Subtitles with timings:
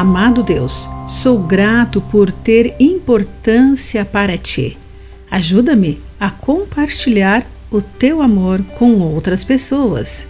[0.00, 4.78] Amado Deus, sou grato por ter importância para ti.
[5.30, 10.26] Ajuda-me a compartilhar o teu amor com outras pessoas.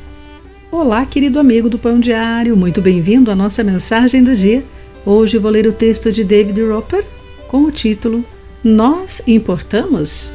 [0.73, 4.65] Olá, querido amigo do Pão Diário, muito bem-vindo à nossa mensagem do dia.
[5.07, 7.05] Hoje vou ler o texto de David Roper
[7.47, 8.25] com o título
[8.65, 10.33] Nós Importamos?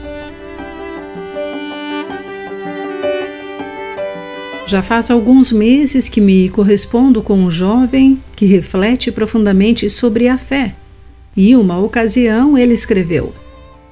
[4.68, 10.40] Já faz alguns meses que me correspondo com um jovem que reflete profundamente sobre a
[10.40, 10.74] fé.
[11.38, 13.32] E uma ocasião ele escreveu: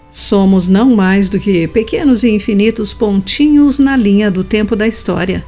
[0.09, 5.45] Somos não mais do que pequenos e infinitos pontinhos na linha do tempo da história.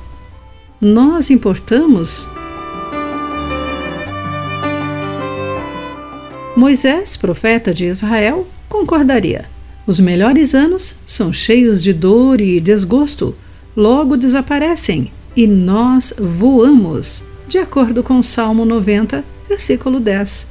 [0.80, 2.30] Nós importamos?
[6.56, 9.46] Moisés, profeta de Israel, concordaria.
[9.88, 13.36] Os melhores anos são cheios de dor e desgosto
[13.76, 20.48] logo desaparecem e nós voamos, de acordo com Salmo 90, versículo 10.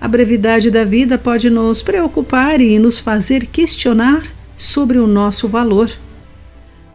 [0.00, 4.22] A brevidade da vida pode nos preocupar e nos fazer questionar
[4.54, 5.90] sobre o nosso valor.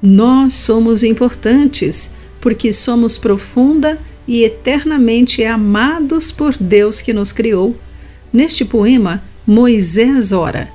[0.02, 7.75] Nós somos importantes porque somos profunda e eternamente amados por Deus que nos criou.
[8.31, 10.69] Neste poema, Moisés ora: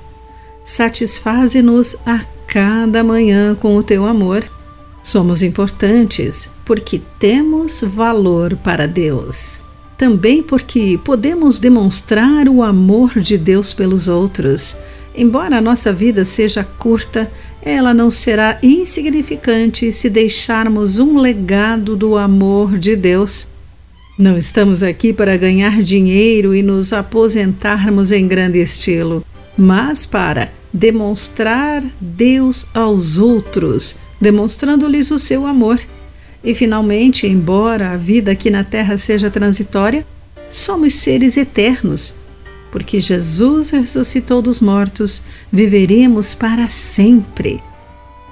[0.65, 4.45] Satisfaze-nos a cada manhã com o teu amor
[5.03, 9.61] Somos importantes porque temos valor para Deus.
[9.99, 14.77] Também porque podemos demonstrar o amor de Deus pelos outros.
[15.15, 22.17] Embora a nossa vida seja curta, ela não será insignificante se deixarmos um legado do
[22.17, 23.47] amor de Deus.
[24.19, 29.25] Não estamos aqui para ganhar dinheiro e nos aposentarmos em grande estilo,
[29.57, 35.81] mas para demonstrar Deus aos outros demonstrando-lhes o seu amor.
[36.45, 40.07] E finalmente, embora a vida aqui na terra seja transitória,
[40.49, 42.15] somos seres eternos.
[42.71, 47.61] Porque Jesus ressuscitou dos mortos, viveremos para sempre.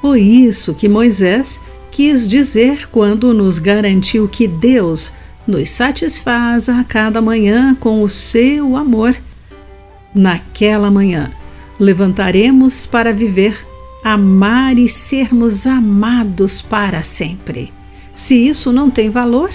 [0.01, 5.13] Foi isso que Moisés quis dizer quando nos garantiu que Deus
[5.45, 9.17] nos satisfaz a cada manhã com o seu amor.
[10.15, 11.33] Naquela manhã,
[11.81, 13.70] levantaremos para viver
[14.03, 17.73] amar e sermos amados para sempre.
[18.15, 19.51] Se isso não tem valor,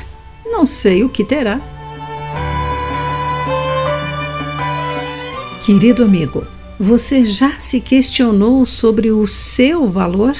[0.45, 1.59] não sei o que terá.
[5.65, 6.45] Querido amigo,
[6.79, 10.35] você já se questionou sobre o seu valor?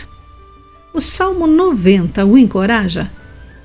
[0.94, 3.12] O Salmo 90 o encoraja?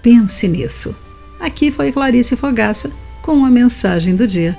[0.03, 0.97] Pense nisso.
[1.39, 2.91] Aqui foi Clarice Fogaça
[3.23, 4.59] com a mensagem do dia.